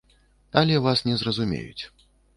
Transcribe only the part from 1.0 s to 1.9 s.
не зразумеюць.